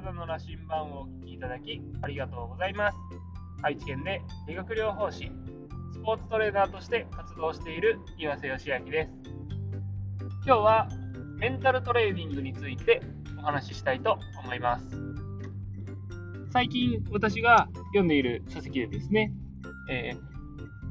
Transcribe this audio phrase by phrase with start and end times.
[0.00, 2.96] 体の羅針盤をお聞きいただきありがとうございます。
[3.62, 5.32] 愛知県で理学療法士、
[5.92, 9.10] スポーツトレーナーとして活動している岩瀬義明です。
[10.46, 10.88] 今日は
[11.38, 13.02] メンタルトレーニングについて
[13.38, 14.86] お話ししたいと思います。
[16.52, 19.32] 最近私が読んでいる書籍でですね、
[19.90, 20.12] え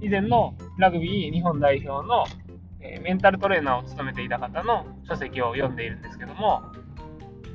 [0.00, 2.24] ー、以前のラグビー日本代表の、
[2.80, 6.62] え、メンタルトレーナーを務めていた方の書籍を読んでいるんですけども、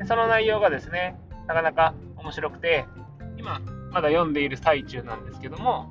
[0.05, 2.85] その内容がですね、なかなか面白くて、
[3.39, 3.59] 今、
[3.91, 5.89] まだ読んでいる最中なんですけども、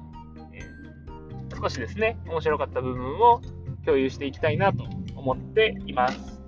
[0.52, 3.42] えー、少しですね、面白かった部分を
[3.84, 4.84] 共有していきたいなと
[5.16, 6.40] 思っています。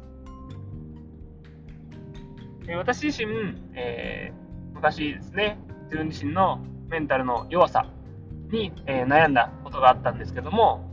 [2.68, 7.86] えー、私自身、えー、昔ですね、自分自身のメンタルの弱さ
[8.52, 10.88] に、え悩んだことがあったんですけども、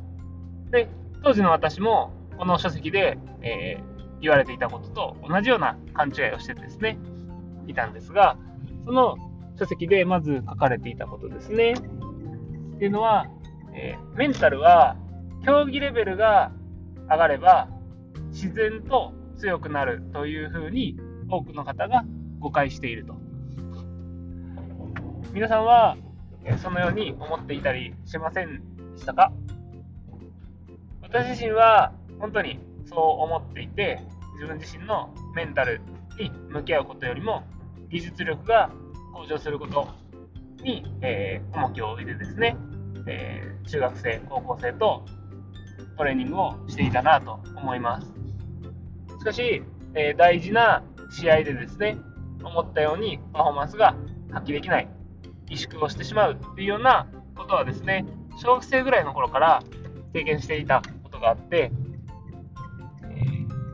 [0.71, 0.89] で
[1.23, 3.77] 当時の私もこの書籍で、え、
[4.21, 6.97] 言われていたことと同じような勘違いをしてですね、
[7.67, 8.37] いたんですが、
[8.85, 9.17] その
[9.59, 11.73] 書籍でまず書かれていたことですね。
[11.73, 13.27] っていうのは、
[13.73, 14.95] えー、メンタルは
[15.45, 16.51] 競技レベルが
[17.09, 17.69] 上がれば
[18.29, 20.97] 自然と強くなるというふうに
[21.29, 22.03] 多くの方が
[22.39, 23.15] 誤解していると。
[25.33, 25.97] 皆さんは
[26.57, 28.61] そのように思っていたりしません
[28.93, 29.31] でしたか？
[31.01, 34.01] 私自身は本当にそう思っていて、
[34.35, 35.81] 自分自身のメンタル
[36.19, 37.43] に向き合うことよりも、
[37.89, 38.69] 技術力が
[39.13, 39.87] 向上すること
[40.63, 42.57] に、えー、重きを置いてですね、
[43.07, 45.05] えー、中学生、高校生と
[45.97, 48.07] トレーニングをしていたなと思います。
[49.19, 49.63] しかし、
[49.95, 51.97] えー、大事な試合でですね、
[52.43, 53.95] 思ったようにパフォーマンスが
[54.31, 54.89] 発揮できない、
[55.47, 58.05] 萎縮をしてしまうっていうようなことはですね、
[58.37, 59.63] 小学生ぐらいの頃から
[60.13, 61.71] 経験していたことがあって、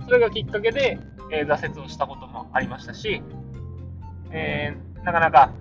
[0.05, 0.99] それがきっかけで、
[1.31, 3.23] え、挫折をしたこともありましたし、
[4.33, 5.53] えー、なかなか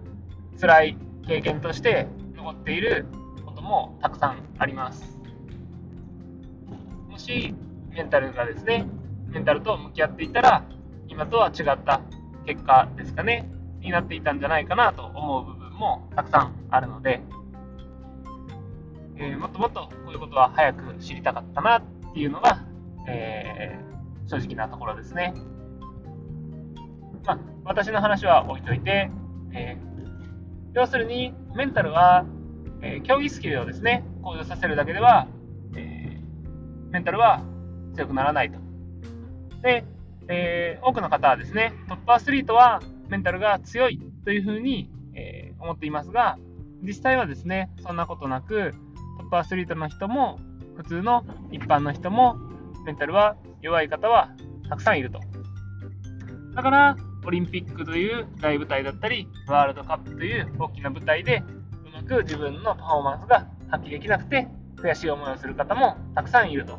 [0.60, 0.96] 辛い
[1.26, 3.06] 経験として残っている
[3.44, 5.18] こともたくさんあります。
[7.08, 7.54] もし、
[7.90, 8.86] メンタルがですね、
[9.28, 10.64] メンタルと向き合っていたら、
[11.08, 12.00] 今とは違った
[12.46, 13.48] 結果ですかね、
[13.80, 17.20] になっていたんじゃないかなと思う部分もたくさんあるので、
[19.16, 21.82] えー、もっともっとこういうことは早く知りたかったなっ
[22.14, 22.64] ていうのが、
[23.06, 23.92] えー
[24.26, 25.34] 正直なところですね。
[27.24, 29.10] まあ、私の話は置いといて、
[29.52, 32.24] えー、要するに、メンタルは、
[32.80, 35.28] えー、競技スキルをですね、向上させるだけでは、
[35.76, 37.42] えー、メンタルは
[37.94, 38.58] 強くならないと。
[39.62, 39.84] で、
[40.28, 46.38] え、多くの方はですね、トップアスリートはメンタルが強いというふうに、え、思っていますが、
[46.82, 48.72] 実際はですね、そんなことなく、
[49.18, 50.38] トップアスリートの人も、
[50.76, 52.36] 普通の一般の人も、
[52.84, 54.30] メンタルは弱い方は
[54.68, 55.20] たくさんいると。
[56.54, 61.42] だから、オリンピックという大舞台だったり、ワールドカップという大きな舞台で、
[61.86, 66.78] うまく自分のパフォーマンスが発揮できなくて、悔しい思いをする方もたくさんいると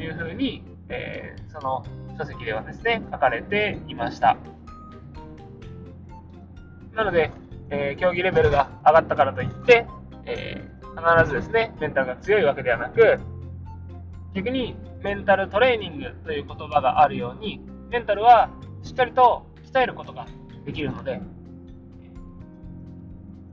[0.00, 1.84] いうふうに、えー、その
[2.18, 4.36] 書籍ではですね、書かれていました。
[6.94, 7.30] なので、
[7.70, 9.86] えー、競技レベルが上がったからといって、
[10.26, 13.18] えー、必ずですね、メンタルが強いわけではなく、
[14.34, 17.60] 逆にメンタルトレーニングという言葉があるように、
[17.90, 18.50] メンタルは
[18.82, 20.26] しっかりと鍛えることが
[20.64, 21.20] できるので、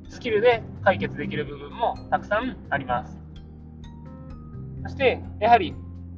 [0.09, 3.17] スキルで解決できる部分もたくさんあります。
[4.83, 5.75] そして、やはり、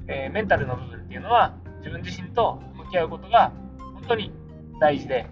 [0.07, 3.51] えー、メンタルの部分っていうのは、自分自身と向き合うことが
[3.94, 4.31] 本当に
[4.79, 5.28] 大事で、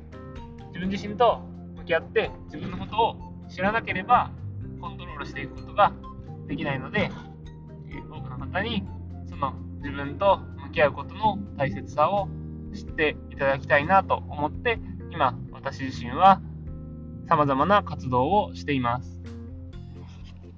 [0.70, 1.40] 自分自身と
[1.78, 3.16] 向き合って自分のことを
[3.50, 4.32] 知らなければ
[4.80, 5.92] コントロールしていくことが
[6.48, 7.12] できないので、
[7.90, 8.84] えー、多くの方に
[9.28, 12.28] その自分と向き合うことの大切さを
[12.74, 14.80] 知っていただきたいなと思って、
[15.12, 16.42] 今、私自身は
[17.28, 19.20] 様々な活動をしています。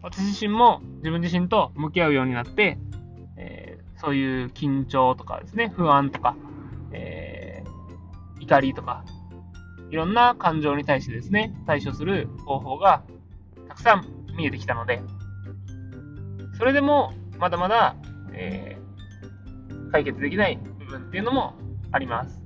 [0.02, 2.78] 私自身も自分自身と向き合うようになって、
[3.38, 6.36] えー、そういう緊張とかですね、不安とか、
[6.92, 9.06] えー、怒りとか、
[9.92, 13.04] いろんな感情に対してですね、対処する方法が
[13.68, 15.02] たくさん見えてきたので、
[16.58, 17.96] それでもまだまだ、
[18.34, 18.78] え
[19.92, 21.54] 解決できない部分っていうのも
[21.92, 22.42] あります。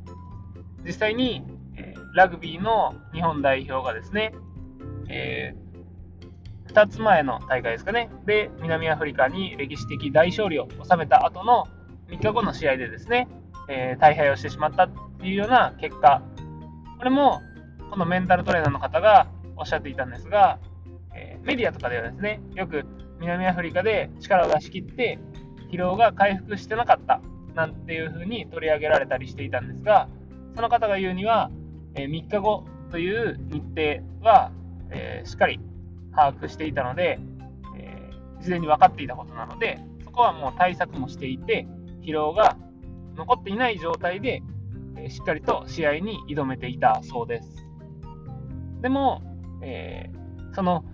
[0.85, 1.43] 実際に、
[1.75, 4.33] えラグビーの日本代表がですね、
[5.09, 11.65] えー、2つ前の大会ですかね、で、南アフリカに歴史的大勝利を収めた後の
[12.07, 13.27] 3日後の試合でですね、
[13.67, 14.89] えー、大敗をしてしまったっ
[15.19, 16.21] ていうような結果、
[16.97, 17.41] これも、
[17.89, 19.27] このメンタルトレーナーの方が
[19.57, 20.59] おっしゃっていたんですが、
[21.13, 22.85] えー、メディアとかではですね、よく
[23.19, 25.19] 南アフリカで力を出し切って
[25.71, 27.21] 疲労が回復してなかった。
[27.55, 30.09] なんていうふうに取り上げられたりしていたんですが、
[30.55, 31.49] その方が言うには、
[31.95, 34.51] え3日後という日程は、
[34.91, 35.59] え、しっかり
[36.13, 37.19] 把握していたので、
[37.77, 38.09] え、
[38.41, 41.67] 事前に分かっていたことなので、そこはもう対策もしていて、
[42.01, 42.57] 疲労が
[43.15, 44.43] 残っていない状態で、
[44.97, 47.65] え、しっかりと試合に挑めていたそうです。
[48.81, 49.23] でも、
[49.61, 50.85] えー、その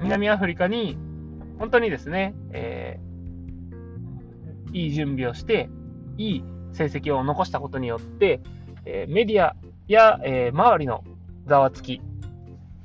[0.00, 0.98] 南アフリカに
[1.58, 5.70] 本当にですね、えー、いい準備をして、
[6.18, 8.40] いい成績を残したことによって、
[8.84, 9.56] え、メディア
[9.88, 11.04] や、え、周りの
[11.46, 12.00] ざわつき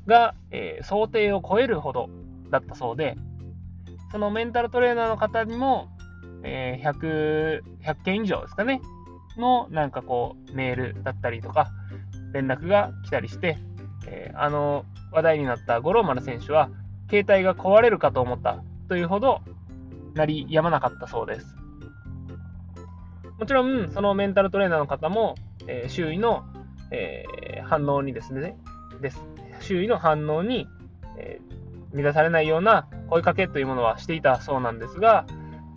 [0.08, 2.10] が、え、想定を超えるほど
[2.50, 3.18] だったそうで、
[4.12, 5.90] そのメンタルトレーナーの方にも、
[6.44, 8.82] え、100, 100件以上ですかね、
[9.38, 11.72] のなんかこうメールだったりとか、
[12.34, 13.58] 連絡が来たりして、
[14.08, 16.70] え、あの話題になった五郎丸選手は、
[17.10, 19.42] 携帯が壊れるかと思ったというほど、
[20.14, 21.61] 鳴りやまなかったそうです。
[23.42, 25.34] もちろん、そのメンタルトレーナーの方も、
[25.66, 26.44] えー、周囲の、
[26.92, 28.56] えー、反応にですね、
[29.02, 29.20] です。
[29.62, 30.68] 周囲の反応に、
[31.18, 35.26] えー、乱されないような声かけというものはしていたそうなんですが、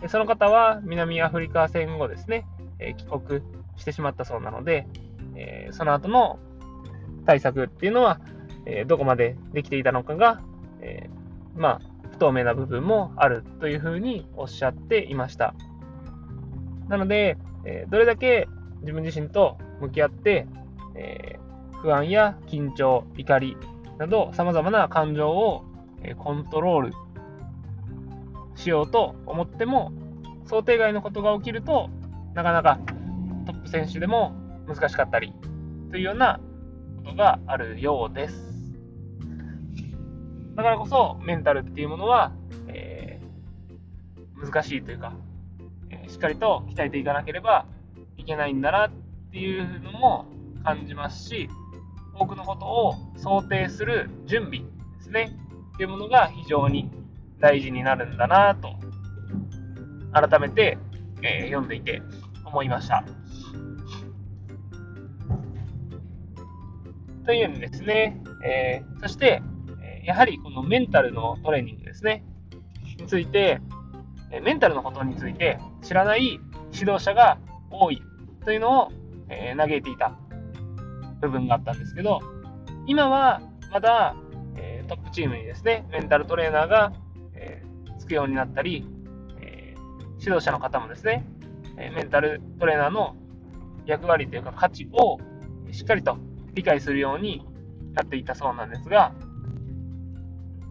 [0.09, 2.45] その方は南アフリカ戦後ですね、
[2.77, 3.41] え帰国
[3.77, 4.85] してしまったそうなので、
[5.33, 6.37] えその後の
[7.25, 8.19] 対策っていうのは、
[8.67, 10.39] えどこまでできていたのかが、
[10.81, 11.09] え
[11.55, 15.55] まあ、不透明な部分もあるというふうにおっしゃっていました。
[16.89, 18.47] なので、えどれだけ
[18.81, 20.47] 自分自身と向き合って、
[20.95, 21.39] え
[21.81, 23.57] 不安や緊張、怒り
[23.97, 25.63] など様々な感情を
[26.17, 26.93] コントロール
[28.55, 29.91] しようと思っても
[30.45, 31.89] 想定外のことが起きると
[32.33, 32.79] なかなか
[33.45, 34.33] トップ選手でも
[34.67, 35.33] 難しかったり
[35.91, 36.39] というような
[37.03, 38.55] ことがあるようです。
[40.55, 42.31] だからこそメンタルっていうものは、
[42.67, 45.13] えー、難しいというか、
[46.15, 47.65] しっかりと鍛えていかなければ
[48.15, 48.91] いけないんだなっ
[49.33, 50.25] ていうのも
[50.63, 51.49] 感じますし、
[52.17, 54.65] 多くのことを想定する準備で
[55.01, 55.37] すね、
[55.73, 56.89] っていうものが非常に
[57.41, 58.69] 大事になるんだなと、
[60.13, 60.77] 改めて、
[61.21, 62.01] えー、読んでいて
[62.45, 63.03] 思いました。
[67.25, 69.41] というようにですね、えー、そして、
[70.05, 72.23] やはりこのメンタルのトレーニングですね、
[72.97, 73.59] について、
[74.29, 76.39] メンタルのことについて知らない
[76.73, 77.37] 指導者が
[77.69, 78.01] 多い
[78.43, 78.91] というのを、
[79.29, 80.17] えー、嘆いていた
[81.21, 82.21] 部分があったんですけど、
[82.87, 83.41] 今は
[83.71, 84.15] まだ、
[84.55, 86.93] えー、トップチームにですね、メンタルトレーナーが、
[87.33, 88.87] えー、つくようになったり、
[89.39, 89.73] え、
[90.19, 91.25] 指導者の方もですね、
[91.77, 93.15] えメンタルトレーナーの
[93.85, 95.19] 役割というか価値を
[95.71, 96.17] しっかりと
[96.53, 97.45] 理解するように
[97.93, 99.13] なっていたそうなんですが、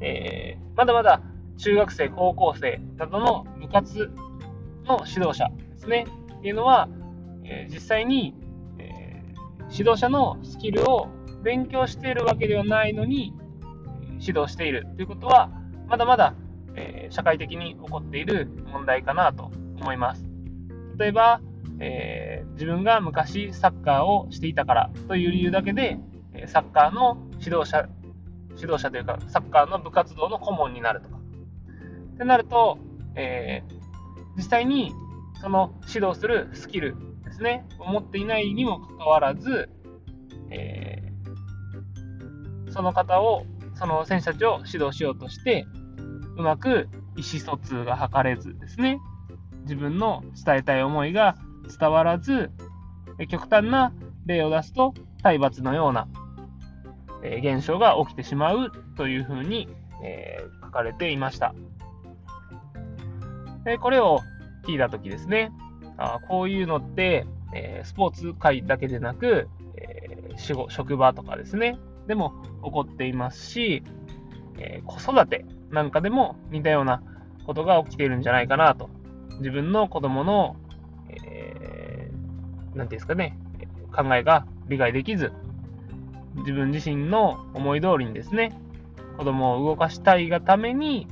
[0.01, 1.21] え、まだまだ
[1.56, 4.11] 中学生、高校生などの部活
[4.85, 6.06] の指導者ですね、
[6.39, 6.89] っていうのは、
[7.45, 8.35] え、実際に
[8.79, 9.23] え
[9.71, 11.09] 指導者のスキルを
[11.43, 13.35] 勉強しているわけではないのに、
[14.21, 15.51] 指導しているということは、
[15.89, 16.35] まだまだ、
[16.77, 20.25] え、社会的に起こっている問題かなと思います。
[20.99, 21.41] 例えば、
[21.81, 25.99] えー、自分が昔サッカーをしていたからという理由だけで、
[26.47, 27.89] サッカーの指導者、
[28.56, 31.09] 指導者というか、サッカーの部活動の顧問になると。
[32.15, 32.79] ってなると、
[33.17, 33.75] えー、
[34.37, 34.93] 実際に
[35.41, 39.69] その指導するスキルですね、思っていないにもかかわらず、
[40.51, 43.44] えー、その方を、
[43.75, 45.67] その選手たちを指導しようとして、
[46.37, 49.01] うまく意思疎通が図れずですね、
[49.63, 51.37] 自分の伝えたい思いが
[51.79, 52.51] 伝わらず、
[53.29, 53.93] 極端な
[54.27, 56.09] 例を出すと、体罰のような、
[57.23, 59.69] え、現象が起きてしまうというふうに、
[60.03, 61.55] え、書かれていました。
[63.65, 64.21] でこれを
[64.67, 65.53] 聞いたときですね、
[65.97, 72.33] あこういうのって、え、スポーツ界だけでなく、えー、職場とかですね、でも
[72.65, 73.83] 起こっていますし、
[74.59, 77.03] え、子育てなんかでも似たような
[77.47, 78.91] ことが起きているんじゃないかなと。
[79.39, 80.56] 自分の子供の、
[81.09, 83.37] えー、なんていうんですかね、
[83.94, 85.33] 考えが理解できず、
[86.37, 88.53] 自分自身の思い通りにですね、
[89.17, 91.06] 子供を動かしたいがために、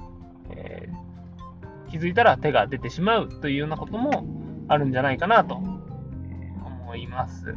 [1.93, 4.25] 気づいたら手が出てしまうというようなことも
[4.67, 7.55] あるんじゃないかなと思います。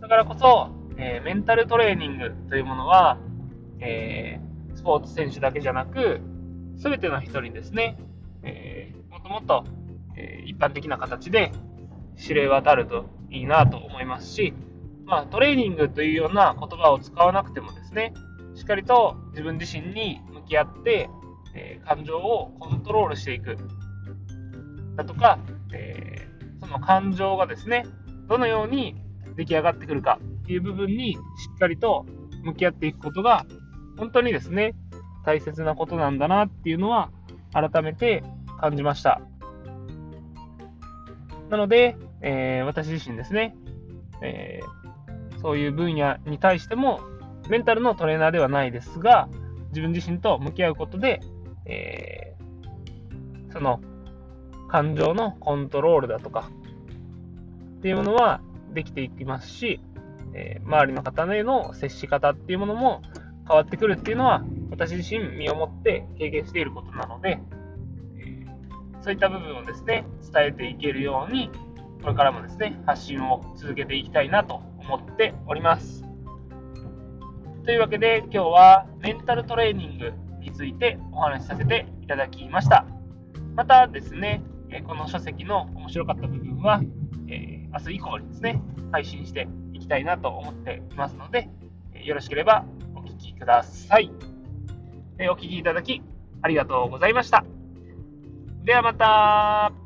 [0.00, 3.18] だからこそ、えー、メンタルトレーニングというものは、
[3.80, 6.20] えー、スポーツ選手だけじゃなく、
[6.76, 7.98] すべての人にですね、
[8.44, 9.64] えー、もっともっと、
[10.14, 11.50] え一般的な形で
[12.16, 14.54] 知れ渡るといいなと思いますし、
[15.06, 18.14] まあ、トレーニングというような言葉を使わなくてもですね、
[18.54, 21.08] しっかりと自分自身に向き合って、
[21.54, 23.56] え感情をコントロールしていく
[24.96, 25.38] だとか、
[25.72, 27.86] えー、その感情がですね、
[28.28, 28.96] どのように
[29.36, 31.18] 出来上がってくるかっていう部分にし
[31.54, 32.06] っかりと
[32.42, 33.46] 向き合っていくことが、
[33.98, 34.74] 本当にですね、
[35.24, 37.10] 大切なことなんだなっていうのは、
[37.52, 38.24] 改めて
[38.60, 39.20] 感じました。
[41.50, 43.54] なので、えー、私自身ですね、
[44.22, 47.00] えー、そういう分野に対しても、
[47.48, 49.28] メンタルのトレーナーではないですが、
[49.68, 51.20] 自分自身と向き合うことで、
[51.66, 53.80] えー、その
[54.68, 56.50] 感情のコントロールだとか
[57.78, 58.40] っていうものは
[58.72, 59.80] できていきますし、
[60.34, 63.02] えー、周りの方への接し方っていうものも
[63.46, 67.40] 変わってくるっていうのは私自身身をもって経験していることなので、
[68.18, 71.50] えー、そういった部分をですね伝えていけるように
[72.02, 76.02] これからもですね発信を続けていきたいなと思っております。
[77.64, 80.12] というわけで今日はメンタルトレーニング
[80.42, 82.84] についてお話しさせていただきました。
[83.54, 84.42] またですね、
[84.86, 86.82] この書籍の面白かった部分は、
[87.28, 91.48] え明日以降にですね、配信していきたいなと思っていますので、
[92.04, 94.10] よろしければお聴きください。
[95.20, 96.02] お聴きいただき
[96.42, 97.44] ありがとうございました。
[98.64, 99.81] ではまた。